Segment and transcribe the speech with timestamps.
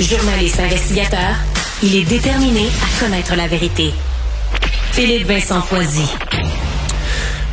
[0.00, 1.36] Journaliste investigateur,
[1.82, 3.94] il est déterminé à connaître la vérité.
[4.92, 6.06] Philippe Vincent Foisy.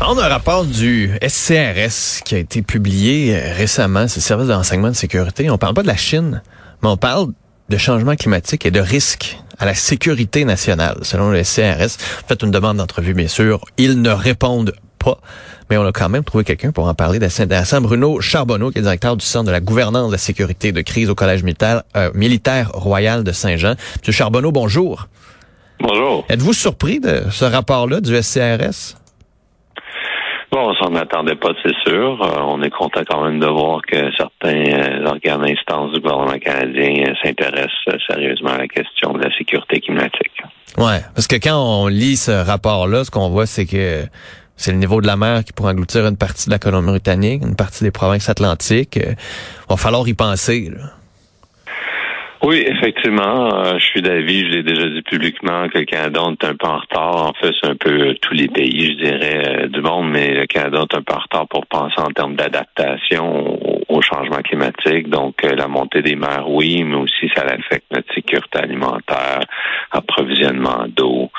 [0.00, 4.48] On a un rapport du SCRS qui a été publié euh, récemment, c'est le service
[4.48, 5.50] de renseignement de sécurité.
[5.50, 6.42] On parle pas de la Chine,
[6.82, 7.28] mais on parle
[7.68, 11.96] de changement climatique et de risques à la sécurité nationale, selon le SCRS.
[12.26, 13.64] Faites une demande d'entrevue, bien sûr.
[13.78, 15.18] Ils ne répondent pas,
[15.70, 17.80] mais on a quand même trouvé quelqu'un pour en parler intéressant.
[17.80, 21.10] Bruno Charbonneau, qui est directeur du Centre de la gouvernance de la sécurité de crise
[21.10, 23.74] au Collège militaire, euh, militaire royal de Saint-Jean.
[23.98, 25.08] Monsieur Charbonneau, bonjour.
[25.80, 26.24] Bonjour.
[26.28, 28.96] Êtes-vous surpris de ce rapport-là du SCRS?
[30.52, 32.22] Bon, on s'en attendait pas, c'est sûr.
[32.22, 36.00] Euh, on est content quand même de voir que certains euh, organes et instances du
[36.00, 40.42] gouvernement canadien euh, s'intéressent sérieusement à la question de la sécurité climatique.
[40.76, 44.04] Ouais, parce que quand on lit ce rapport-là, ce qu'on voit, c'est que
[44.56, 47.56] c'est le niveau de la mer qui pourrait engloutir une partie de la Colombie-Britannique, une
[47.56, 48.96] partie des provinces atlantiques.
[48.96, 49.14] Euh,
[49.68, 50.70] va falloir y penser.
[50.70, 50.92] Là.
[52.44, 56.44] Oui, effectivement, euh, je suis d'avis, je l'ai déjà dit publiquement, que le Canada est
[56.44, 57.28] un peu en retard.
[57.28, 60.46] En fait, c'est un peu tous les pays, je dirais, euh, du monde, mais le
[60.46, 65.08] Canada est un peu en retard pour penser en termes d'adaptation au, changement climatique.
[65.08, 69.38] Donc, la montée des mers, oui, mais aussi ça affecte notre sécurité alimentaire,
[69.92, 71.30] approvisionnement d'eau,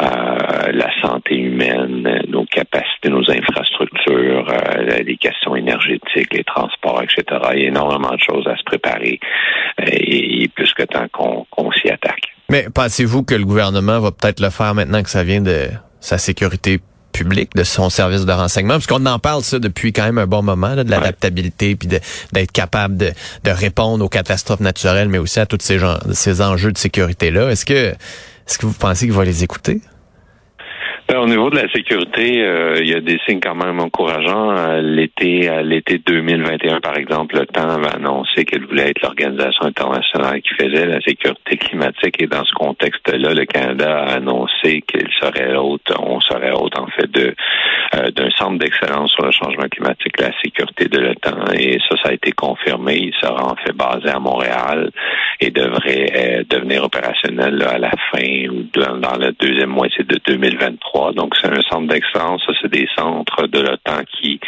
[0.00, 7.24] euh, la santé humaine, nos capacités, nos infrastructures, euh, les questions énergétiques, les transports, etc.
[7.54, 9.18] Il y a énormément de choses à se préparer.
[9.86, 12.32] Et, et plus que temps qu'on s'y attaque.
[12.48, 15.68] Mais pensez-vous que le gouvernement va peut-être le faire maintenant que ça vient de
[16.00, 16.78] sa sécurité
[17.12, 18.74] publique, de son service de renseignement?
[18.74, 21.88] Parce qu'on en parle ça depuis quand même un bon moment, là, de l'adaptabilité, puis
[21.88, 23.12] d'être capable de,
[23.44, 27.50] de, répondre aux catastrophes naturelles, mais aussi à tous ces, gens, ces enjeux de sécurité-là.
[27.50, 27.94] Est-ce que,
[28.46, 29.80] est-ce que vous pensez qu'il va les écouter?
[31.08, 34.56] Ben, au niveau de la sécurité, euh, il y a des signes quand même encourageants.
[34.56, 39.66] Euh, l'été, à l'été 2021, par exemple, le temps avait annoncé qu'elle voulait être l'organisation
[39.66, 42.20] internationale qui faisait la sécurité climatique.
[42.20, 46.88] Et dans ce contexte-là, le Canada a annoncé qu'il serait hôte, on serait hôte en
[46.88, 47.36] fait de
[47.94, 47.95] euh,
[48.36, 51.52] centre d'excellence sur le changement climatique, la sécurité de l'OTAN.
[51.54, 52.96] Et ça, ça a été confirmé.
[52.96, 54.90] Il sera en fait basé à Montréal
[55.40, 60.18] et devrait devenir opérationnel là, à la fin ou dans, dans la deuxième moitié de
[60.26, 61.12] 2023.
[61.12, 62.42] Donc, c'est un centre d'excellence.
[62.46, 64.40] Ça, c'est des centres de l'OTAN qui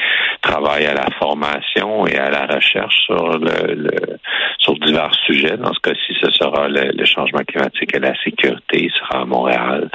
[0.43, 4.19] travaillent à la formation et à la recherche sur le, le
[4.59, 5.56] sur divers sujets.
[5.56, 8.84] Dans ce cas-ci, ce sera le, le, changement climatique et la sécurité.
[8.84, 9.91] Il sera à Montréal.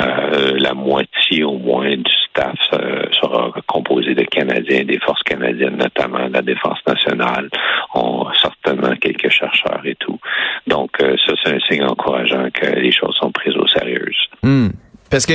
[0.00, 5.76] Euh, la moitié au moins du staff euh, sera composé de Canadiens, des forces canadiennes,
[5.76, 7.48] notamment la défense nationale.
[7.94, 10.18] On certainement quelques chercheurs et tout.
[10.66, 14.10] Donc, euh, ça, c'est un signe encourageant que les choses sont prises au sérieux.
[14.42, 14.68] Hmm.
[15.10, 15.34] Parce que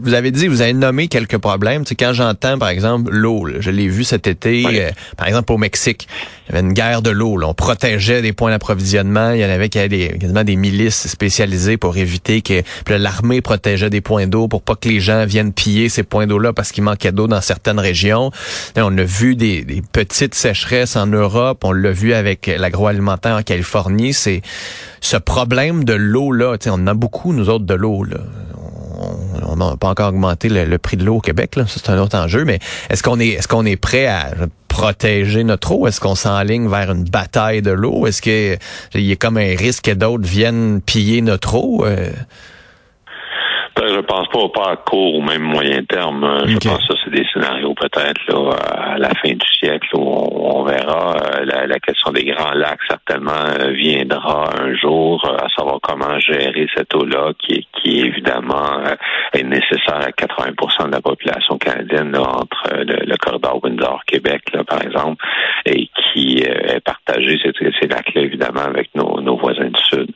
[0.00, 1.84] vous avez dit, vous avez nommé quelques problèmes.
[1.84, 4.80] Tu sais, quand j'entends, par exemple, l'eau, je l'ai vu cet été, oui.
[4.80, 6.08] euh, par exemple au Mexique,
[6.48, 7.38] il y avait une guerre de l'eau.
[7.42, 9.32] On protégeait des points d'approvisionnement.
[9.32, 13.40] Il y en avait qui avaient des, quasiment des milices spécialisées pour éviter que l'armée
[13.40, 16.72] protégeait des points d'eau pour pas que les gens viennent piller ces points d'eau-là parce
[16.72, 18.30] qu'il manquait d'eau dans certaines régions.
[18.76, 21.64] Là, on a vu des, des, petites sécheresses en Europe.
[21.64, 24.14] On l'a vu avec l'agroalimentaire en Californie.
[24.14, 24.42] C'est
[25.00, 26.56] ce problème de l'eau-là.
[26.66, 28.04] On en a beaucoup, nous autres, de l'eau.
[28.04, 28.18] là
[29.46, 31.64] on n'a pas encore augmenté le, le prix de l'eau au Québec, là.
[31.66, 32.58] C'est un autre enjeu, mais
[32.90, 34.30] est-ce qu'on est est-ce qu'on est prêt à
[34.68, 35.86] protéger notre eau?
[35.86, 38.06] Est-ce qu'on s'enligne vers une bataille de l'eau?
[38.06, 38.56] Est-ce que
[38.94, 41.84] il y a comme un risque que d'autres viennent piller notre eau?
[41.84, 42.10] Euh...
[43.80, 46.42] Je pense pas, pas à court ou même moyen terme.
[46.46, 46.68] Je okay.
[46.68, 50.64] pense que c'est des scénarios peut-être là, à la fin du siècle où on, on
[50.64, 51.16] verra.
[51.44, 56.92] La, la, question des grands lacs certainement viendra un jour à savoir comment gérer cette
[56.92, 58.82] eau-là qui, qui évidemment
[59.32, 64.82] est nécessaire à 80% de la population canadienne là, entre le, le corridor Windsor-Québec, par
[64.82, 65.24] exemple,
[65.66, 67.38] et qui est partagé,
[67.80, 70.10] ces lacs-là, évidemment, avec nos, nos, voisins du Sud.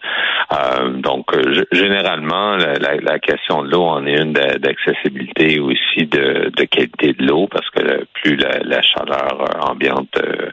[0.52, 1.26] Euh, donc,
[1.72, 7.12] généralement, la, la, la question de l'eau en est une d'accessibilité aussi de, de, qualité
[7.12, 10.50] de l'eau parce que plus la, la chaleur ambiante euh,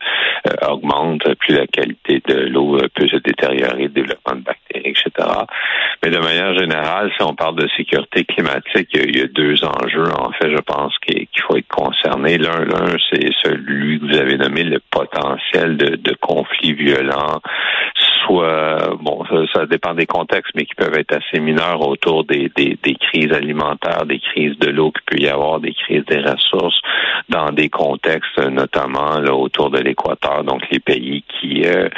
[0.68, 5.28] augmente, plus la qualité de l'eau peut se détériorer, développement de bactéries, etc.
[6.04, 10.12] Mais de manière générale, si on parle de sécurité climatique, il y a deux enjeux,
[10.18, 12.38] en fait, je pense qu'il faut être concerné.
[12.38, 17.42] L'un, l'un, c'est celui que vous avez nommé le potentiel de, de conflits violents,
[18.30, 19.24] fois, bon,
[19.54, 23.32] ça, dépend des contextes, mais qui peuvent être assez mineurs autour des, des, des crises
[23.32, 26.80] alimentaires, des crises de l'eau qu'il peut y avoir, des crises des ressources,
[27.30, 31.90] dans des contextes notamment là, autour de l'équateur, donc les pays qui euh,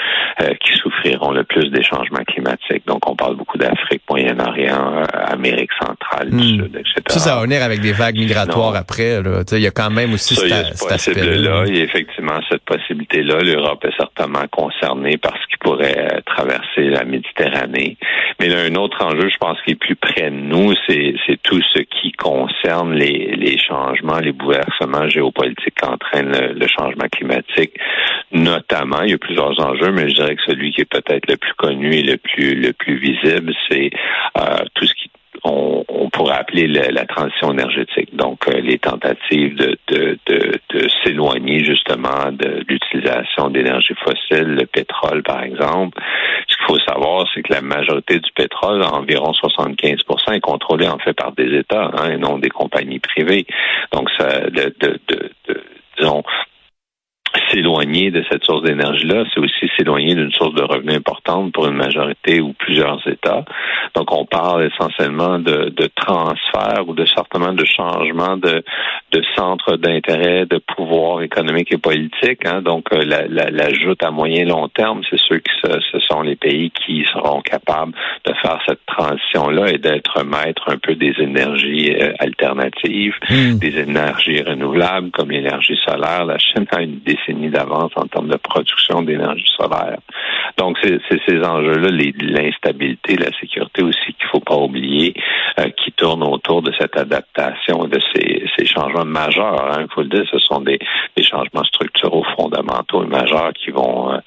[0.41, 2.85] euh, qui souffriront le plus des changements climatiques.
[2.87, 6.63] Donc on parle beaucoup d'Afrique, Moyen-Orient, euh, Amérique centrale, du hmm.
[6.63, 7.01] Sud, etc.
[7.07, 9.21] Ça, ça va venir avec des vagues migratoires après.
[9.53, 11.63] Il y a quand même aussi ça, cet, aspect-là.
[11.67, 13.39] Il y a effectivement cette possibilité-là.
[13.39, 17.97] L'Europe est certainement concernée par ce qui pourrait traverser la Méditerranée.
[18.39, 21.61] Mais là, un autre enjeu, je pense, qui est plus près de nous, c'est tout
[21.73, 27.71] ce qui concerne les, les changements, les bouleversements géopolitiques qu'entraîne le, le, changement climatique.
[28.31, 31.37] Notamment, il y a plusieurs enjeux, mais je dirais que celui qui est peut-être le
[31.37, 33.89] plus connu et le plus le plus visible, c'est
[34.37, 35.11] euh, tout ce qui
[35.43, 38.15] on, pourrait appeler la, transition énergétique.
[38.15, 44.65] Donc, euh, les tentatives de, de, de, de s'éloigner justement de l'utilisation d'énergie fossile, le
[44.65, 45.97] pétrole par exemple.
[46.47, 50.99] Ce qu'il faut savoir, c'est que la majorité du pétrole, environ 75% est contrôlé en
[50.99, 53.45] fait par des États hein, et non des compagnies privées.
[53.93, 54.73] Donc, ça, de
[55.97, 56.23] disons,
[57.51, 61.75] s'éloigner de cette source d'énergie-là, c'est aussi s'éloigner d'une source de revenus importante pour une
[61.75, 63.45] majorité ou plusieurs États.
[63.95, 68.63] Donc, on parle essentiellement de, de transfert ou de certainement de changement de,
[69.11, 72.45] de centre d'intérêt, de pouvoir économique et politique.
[72.45, 72.61] Hein.
[72.61, 73.67] Donc, euh, la, la, la
[74.01, 77.93] à moyen long terme, c'est ceux qui ce sont les pays qui seront capables
[78.25, 83.57] de faire cette transition-là et d'être maîtres un peu des énergies euh, alternatives, hmm.
[83.59, 86.25] des énergies renouvelables comme l'énergie solaire.
[86.25, 89.97] La Chine a une décennie d'avance en termes de production d'énergie solaire.
[90.57, 91.89] Donc, c'est ces enjeux-là,
[92.21, 95.13] l'instabilité, la sécurité aussi qu'il faut pas oublier,
[95.59, 99.71] euh, qui tournent autour de cette adaptation, de ces, ces changements majeurs.
[99.71, 99.81] Hein.
[99.81, 100.79] Il faut le dire, ce sont des,
[101.15, 104.17] des changements structuraux fondamentaux et majeurs qui vont euh,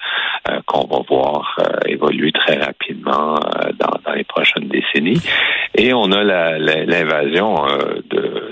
[0.49, 1.57] euh, qu'on va voir
[1.87, 3.35] évoluer très rapidement
[3.79, 5.21] dans, les prochaines décennies.
[5.75, 6.23] Et on a
[6.57, 7.55] l'invasion
[8.09, 8.44] de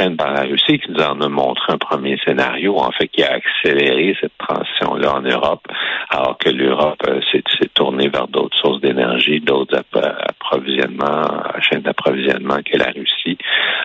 [0.00, 3.22] l'Ukraine par la Russie qui nous en a montré un premier scénario, en fait, qui
[3.22, 5.66] a accéléré cette transition-là en Europe,
[6.10, 9.82] alors que l'Europe euh, s'est tournée vers d'autres sources d'énergie, d'autres
[10.28, 13.38] approvisionnements, chaînes d'approvisionnement que la Russie,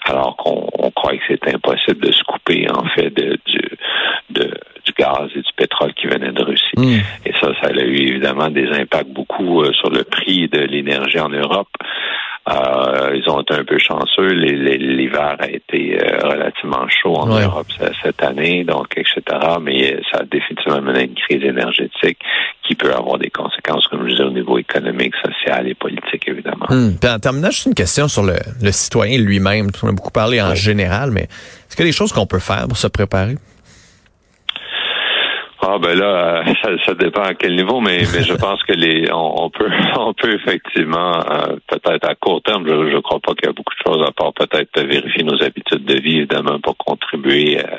[0.05, 3.61] alors qu'on croit que c'est impossible de se couper, en fait, de, du,
[4.29, 4.51] de,
[4.85, 6.77] du gaz et du pétrole qui venaient de Russie.
[6.77, 6.99] Hmm.
[7.25, 11.19] Et ça, ça a eu évidemment des impacts beaucoup euh, sur le prix de l'énergie
[11.19, 11.69] en Europe.
[12.47, 14.27] Euh, ils ont été un peu chanceux.
[14.27, 17.67] L'hiver a été euh, relativement chaud en Europe
[18.03, 19.21] cette année, donc etc.
[19.61, 22.19] Mais ça a définitivement mené à une crise énergétique
[22.67, 26.67] qui peut avoir des conséquences, comme je disais, au niveau économique, social et politique, évidemment.
[26.69, 26.91] Hmm.
[27.03, 28.35] en terminant, juste une question sur le,
[28.71, 29.69] citoyen lui-même.
[29.81, 32.39] On a beaucoup parlé en général, mais est-ce qu'il y a des choses qu'on peut
[32.39, 33.35] faire pour se préparer?
[35.67, 38.73] Ah ben là, euh, ça, ça, dépend à quel niveau, mais, mais je pense que
[38.73, 43.33] les on, peut on peut effectivement euh, peut-être à court terme, je ne crois pas
[43.33, 46.59] qu'il y a beaucoup de choses à part peut-être vérifier nos habitudes de vie évidemment
[46.59, 47.69] pour contribuer à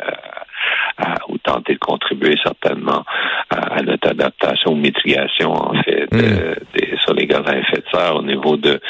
[0.98, 3.04] euh, ou tenter de contribuer certainement
[3.50, 6.96] à, notre adaptation ou mitigation en fait mm.
[7.02, 8.80] sur les gaz à effet de serre au niveau de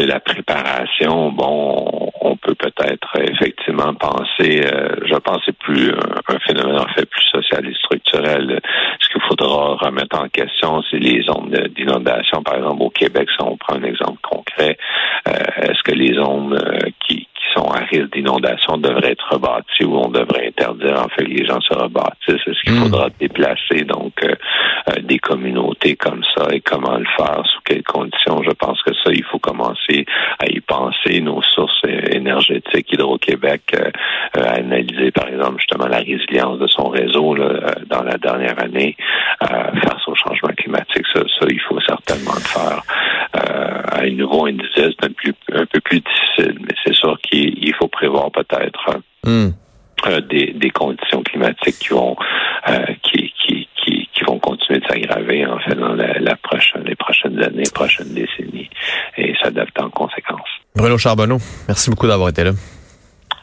[0.00, 1.30] de la préparation.
[1.32, 7.04] Bon, on peut peut-être effectivement penser, euh, je pense c'est plus un, phénomène en fait
[7.06, 8.60] plus social et structurel.
[9.00, 13.44] Ce qu'il faudra remettre en question, c'est les zones d'inondation, par exemple au Québec, si
[13.44, 14.78] on prend un exemple concret,
[15.28, 19.96] euh, est-ce que les zones euh, qui sont à risque d'inondation devraient être rebâtis ou
[19.96, 22.46] on devrait interdire en fait que les gens se rebâtissent?
[22.46, 22.84] Est-ce qu'il hmm.
[22.84, 23.84] faudra déplacer?
[23.84, 24.34] Donc euh,
[25.02, 28.42] des communautés comme ça et comment le faire, sous quelles conditions?
[28.42, 30.04] Je pense que ça, il faut commencer
[30.38, 31.20] à y penser.
[31.20, 33.90] Nos sources énergétiques, Hydro-Québec euh,
[34.42, 37.36] a analysé par exemple justement la résilience de son réseau
[37.86, 38.96] dans la dernière année
[39.40, 41.06] face au changement climatique.
[41.14, 42.82] Ça, ça, il faut certainement le faire.
[43.32, 47.74] à un nouveau indice, c'est un, un peu plus difficile, mais c'est sûr qu'il il
[47.74, 49.48] faut prévoir peut-être hmm.
[50.06, 52.16] euh, des, des, conditions climatiques qui vont
[52.68, 56.96] euh, qui, qui, qui, qui, vont continuer de s'aggraver en fait dans la, prochaine, les
[56.96, 58.70] prochaines années, les prochaines décennies
[59.16, 60.48] et s'adapter en conséquence.
[60.74, 61.38] Bruno Charbonneau,
[61.68, 62.52] merci beaucoup d'avoir été là.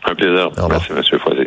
[0.05, 0.49] Un plaisir.
[0.69, 1.19] Merci, M.
[1.19, 1.46] Foisy.